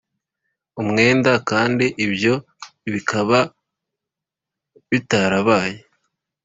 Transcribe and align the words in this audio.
Umwenda 0.81 1.31
kandi 1.49 1.85
ibyo 2.05 2.33
bikaba 2.93 3.39
bitarabaye 4.89 5.77